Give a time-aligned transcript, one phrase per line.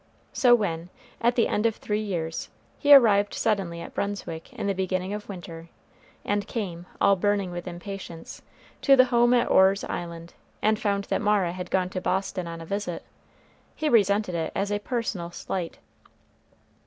[0.33, 0.89] So when,
[1.21, 5.29] at the end of three years, he arrived suddenly at Brunswick in the beginning of
[5.29, 5.69] winter,
[6.25, 8.41] and came, all burning with impatience,
[8.81, 12.61] to the home at Orr's Island, and found that Mara had gone to Boston on
[12.61, 13.03] a visit,
[13.75, 15.77] he resented it as a personal slight.